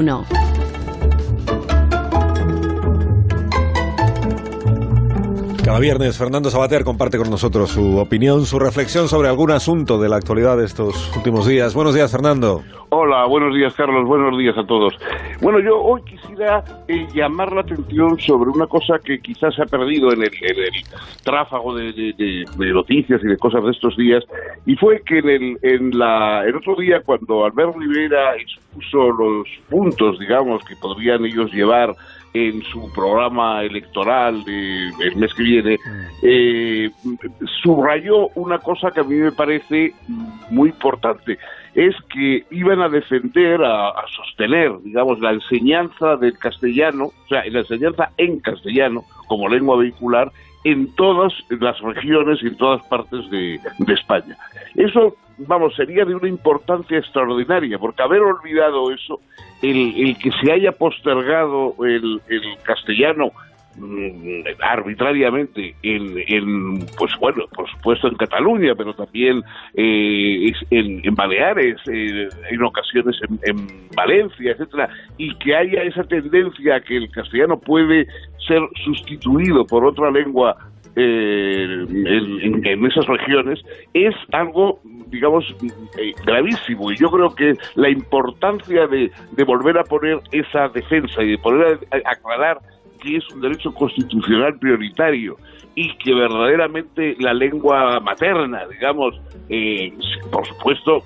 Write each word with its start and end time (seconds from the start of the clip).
No. 0.00 0.24
Cada 5.62 5.78
viernes 5.78 6.18
Fernando 6.18 6.50
Sabater 6.50 6.84
comparte 6.84 7.18
con 7.18 7.30
nosotros 7.30 7.70
su 7.70 7.98
opinión, 7.98 8.44
su 8.44 8.58
reflexión 8.58 9.08
sobre 9.08 9.28
algún 9.28 9.50
asunto 9.50 10.00
de 10.00 10.08
la 10.08 10.16
actualidad 10.16 10.56
de 10.56 10.64
estos 10.64 11.14
últimos 11.16 11.46
días. 11.46 11.74
Buenos 11.74 11.94
días, 11.94 12.10
Fernando. 12.10 12.62
Hola, 12.88 13.24
buenos 13.26 13.54
días, 13.54 13.72
Carlos. 13.74 14.04
Buenos 14.04 14.36
días 14.36 14.58
a 14.58 14.66
todos. 14.66 14.94
Bueno, 15.40 15.60
yo 15.60 15.78
hoy 15.80 16.02
quisiera 16.02 16.64
eh, 16.88 17.06
llamar 17.14 17.52
la 17.52 17.60
atención 17.60 18.18
sobre 18.18 18.50
una 18.50 18.66
cosa 18.66 18.98
que 18.98 19.20
quizás 19.20 19.54
se 19.54 19.62
ha 19.62 19.66
perdido 19.66 20.12
en 20.12 20.22
el, 20.22 20.30
tráfago 21.22 21.76
de, 21.76 22.44
noticias 22.58 23.20
y 23.22 23.28
de 23.28 23.36
cosas 23.36 23.62
de 23.62 23.70
estos 23.70 23.96
días, 23.96 24.24
y 24.66 24.74
fue 24.74 25.02
que 25.06 25.18
en 25.18 25.28
el, 25.28 25.58
en 25.62 25.96
la, 25.96 26.42
el 26.46 26.56
otro 26.56 26.74
día, 26.74 27.00
cuando 27.04 27.44
Albert 27.44 27.76
Rivera 27.76 28.34
expuso 28.70 29.10
los 29.10 29.48
puntos, 29.68 30.18
digamos, 30.18 30.64
que 30.64 30.76
podrían 30.76 31.24
ellos 31.24 31.52
llevar 31.52 31.94
en 32.32 32.62
su 32.62 32.92
programa 32.92 33.62
electoral 33.62 34.44
del 34.44 35.16
mes 35.16 35.34
que 35.34 35.42
viene, 35.42 35.78
eh, 36.22 36.88
subrayó 37.62 38.28
una 38.36 38.58
cosa 38.58 38.92
que 38.92 39.00
a 39.00 39.04
mí 39.04 39.16
me 39.16 39.32
parece 39.32 39.92
muy 40.50 40.68
importante. 40.68 41.38
Es 41.74 41.94
que 42.12 42.44
iban 42.50 42.80
a 42.80 42.88
defender, 42.88 43.62
a, 43.62 43.92
sostener, 44.14 44.72
digamos, 44.82 45.20
la 45.20 45.32
enseñanza 45.32 46.16
del 46.16 46.36
castellano, 46.38 47.06
o 47.06 47.28
sea, 47.28 47.44
la 47.46 47.60
enseñanza 47.60 48.10
en 48.16 48.40
castellano 48.40 49.04
como 49.26 49.48
lengua 49.48 49.76
vehicular 49.76 50.30
en 50.64 50.94
todas 50.94 51.32
las 51.48 51.78
regiones 51.80 52.38
y 52.42 52.48
en 52.48 52.56
todas 52.56 52.82
partes 52.86 53.28
de, 53.30 53.60
España. 53.88 54.36
Eso 54.74 55.16
vamos, 55.38 55.74
sería 55.74 56.04
de 56.04 56.14
una 56.14 56.28
importancia 56.28 56.98
extraordinaria, 56.98 57.78
porque 57.78 58.02
haber 58.02 58.20
olvidado 58.20 58.92
eso, 58.92 59.20
el, 59.62 60.16
que 60.18 60.30
se 60.32 60.52
haya 60.52 60.72
postergado 60.72 61.74
el, 61.84 62.20
castellano 62.62 63.32
mm, 63.76 64.42
arbitrariamente 64.60 65.74
en, 65.82 66.86
pues 66.98 67.12
bueno 67.20 67.44
por 67.54 67.70
supuesto 67.70 68.08
en 68.08 68.16
Cataluña 68.16 68.74
pero 68.76 68.94
también 68.94 69.42
eh, 69.74 70.52
en, 70.70 71.14
Baleares 71.14 71.76
eh, 71.86 72.28
en 72.50 72.62
ocasiones 72.62 73.16
en, 73.28 73.38
en, 73.44 73.66
Valencia 73.94 74.52
etcétera 74.52 74.88
y 75.18 75.34
que 75.36 75.54
haya 75.54 75.82
esa 75.82 76.04
tendencia 76.04 76.76
a 76.76 76.80
que 76.80 76.96
el 76.96 77.10
castellano 77.10 77.58
puede 77.58 78.06
ser 78.46 78.60
sustituido 78.84 79.66
por 79.66 79.84
otra 79.84 80.10
lengua 80.10 80.56
eh, 80.96 81.86
en, 81.88 82.86
esas 82.86 83.06
regiones 83.06 83.60
es 83.94 84.14
algo, 84.32 84.80
digamos, 85.06 85.44
eh, 85.98 86.12
gravísimo. 86.26 86.90
Y 86.90 86.96
yo 86.96 87.10
creo 87.10 87.34
que 87.34 87.54
la 87.76 87.88
importancia 87.88 88.86
de, 88.86 89.10
volver 89.44 89.78
a 89.78 89.84
poner 89.84 90.20
esa 90.32 90.68
defensa 90.68 91.22
y 91.22 91.32
de 91.32 91.38
poder 91.38 91.78
aclarar 92.04 92.58
que 93.00 93.16
es 93.16 93.28
un 93.30 93.40
derecho 93.40 93.72
constitucional 93.72 94.58
prioritario 94.58 95.36
y 95.74 95.96
que 95.98 96.14
verdaderamente 96.14 97.16
la 97.18 97.32
lengua 97.32 98.00
materna, 98.00 98.66
digamos, 98.66 99.20
eh, 99.48 99.92
por 100.30 100.46
supuesto, 100.46 101.02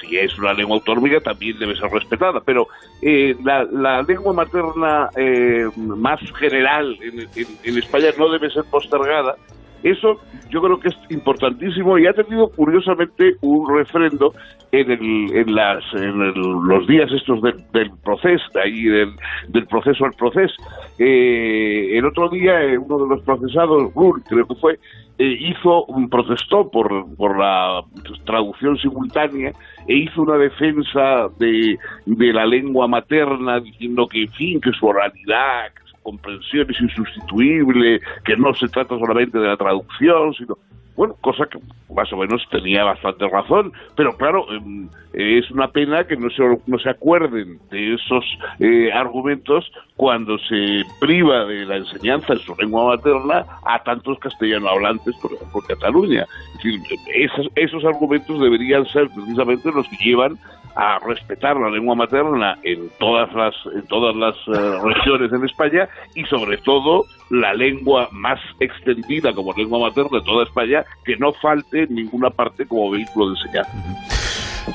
si 0.00 0.16
es 0.16 0.36
una 0.38 0.52
lengua 0.52 0.76
autonómica 0.76 1.20
también 1.20 1.58
debe 1.58 1.76
ser 1.76 1.90
respetada, 1.90 2.40
pero 2.40 2.68
eh, 3.02 3.36
la, 3.44 4.02
lengua 4.02 4.32
materna 4.32 5.10
eh, 5.16 5.68
más 5.76 6.20
general 6.38 6.96
en, 7.02 7.78
España 7.78 8.08
no 8.18 8.30
debe 8.30 8.50
ser 8.50 8.64
postergada. 8.64 9.36
Eso 9.84 10.18
yo 10.48 10.62
creo 10.62 10.80
que 10.80 10.88
es 10.88 10.96
importantísimo 11.10 11.98
y 11.98 12.06
ha 12.06 12.14
tenido 12.14 12.48
curiosamente 12.48 13.34
un 13.42 13.68
refrendo 13.68 14.32
en, 14.72 14.90
el, 14.90 15.36
en, 15.36 15.54
las, 15.54 15.84
en 15.92 16.32
los 16.66 16.86
días 16.86 17.10
estos 17.12 17.40
del 17.42 17.90
proceso, 18.02 18.44
ahí 18.62 18.84
del, 18.84 19.66
proceso 19.68 20.06
al 20.06 20.12
proceso. 20.12 20.54
Eh, 20.98 21.98
el 21.98 22.06
otro 22.06 22.30
día 22.30 22.54
uno 22.80 22.98
de 23.04 23.08
los 23.08 23.22
procesados, 23.22 23.92
creo 24.26 24.46
que 24.46 24.54
fue, 24.54 24.78
hizo 25.18 25.84
un 25.84 26.08
protestó 26.08 26.70
por, 26.70 27.04
por 27.16 27.38
la 27.38 27.82
traducción 28.24 28.78
simultánea 28.78 29.52
e 29.86 29.96
hizo 29.96 30.22
una 30.22 30.38
defensa 30.38 31.28
de, 31.38 31.78
de 32.06 32.32
la 32.32 32.46
lengua 32.46 32.88
materna 32.88 33.60
diciendo 33.60 34.08
que, 34.08 34.22
en 34.22 34.32
fin, 34.32 34.60
que 34.62 34.72
su 34.72 34.86
oralidad, 34.86 35.72
comprensión 36.04 36.70
es 36.70 36.80
insustituible, 36.80 38.00
que 38.24 38.36
no 38.36 38.54
se 38.54 38.68
trata 38.68 38.96
solamente 38.96 39.38
de 39.38 39.48
la 39.48 39.56
traducción, 39.56 40.32
sino 40.34 40.56
bueno, 40.96 41.16
cosa 41.20 41.46
que 41.46 41.58
más 41.92 42.12
o 42.12 42.16
menos 42.16 42.42
tenía 42.50 42.84
bastante 42.84 43.28
razón, 43.28 43.72
pero 43.96 44.16
claro, 44.16 44.46
em, 44.52 44.88
es 45.12 45.50
una 45.50 45.68
pena 45.68 46.04
que 46.04 46.16
no 46.16 46.30
se, 46.30 46.42
no 46.66 46.78
se 46.78 46.88
acuerden 46.88 47.58
de 47.70 47.94
esos 47.94 48.24
eh, 48.60 48.92
argumentos 48.92 49.70
cuando 49.96 50.38
se 50.38 50.82
priva 51.00 51.46
de 51.46 51.64
la 51.66 51.76
enseñanza 51.78 52.34
en 52.34 52.38
su 52.40 52.54
lengua 52.56 52.96
materna 52.96 53.44
a 53.66 53.82
tantos 53.82 54.18
castellano 54.20 54.68
hablantes, 54.68 55.14
por 55.16 55.32
en 55.32 55.66
Cataluña. 55.66 56.26
Es 56.58 56.62
decir, 56.62 56.98
esos, 57.14 57.48
esos 57.56 57.84
argumentos 57.84 58.40
deberían 58.40 58.86
ser 58.86 59.08
precisamente 59.08 59.72
los 59.72 59.88
que 59.88 59.96
llevan 59.96 60.38
a 60.74 60.98
respetar 60.98 61.56
la 61.56 61.70
lengua 61.70 61.94
materna 61.94 62.58
en 62.62 62.90
todas 62.98 63.32
las 63.34 63.54
en 63.74 63.86
todas 63.86 64.14
las 64.16 64.34
eh, 64.48 64.78
regiones 64.82 65.32
en 65.32 65.44
España 65.44 65.88
y 66.14 66.24
sobre 66.24 66.58
todo 66.58 67.04
la 67.30 67.54
lengua 67.54 68.08
más 68.12 68.40
extendida 68.60 69.32
como 69.32 69.52
lengua 69.52 69.78
materna 69.78 70.18
de 70.18 70.24
toda 70.24 70.44
España 70.44 70.84
que 71.04 71.16
no 71.16 71.32
falte 71.32 71.84
en 71.84 71.94
ninguna 71.94 72.30
parte 72.30 72.66
como 72.66 72.90
vehículo 72.90 73.30
de 73.30 73.36
enseñanza. 73.36 73.72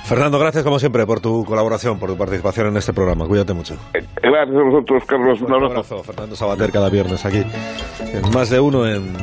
Fernando, 0.03 0.37
gracias 0.37 0.63
como 0.63 0.79
siempre 0.79 1.05
por 1.05 1.19
tu 1.19 1.43
colaboración, 1.45 1.99
por 1.99 2.09
tu 2.11 2.17
participación 2.17 2.67
en 2.67 2.77
este 2.77 2.93
programa. 2.93 3.27
Cuídate 3.27 3.53
mucho. 3.53 3.75
Eh, 3.93 4.05
gracias 4.21 4.55
a 4.55 4.63
vosotros, 4.63 5.03
Carlos. 5.05 5.41
Un 5.41 5.53
abrazo. 5.53 6.03
Fernando 6.03 6.35
Sabater 6.35 6.71
cada 6.71 6.89
viernes 6.89 7.25
aquí. 7.25 7.43
En 8.13 8.29
más 8.33 8.49
de 8.49 8.59
uno 8.59 8.87
en 8.87 9.15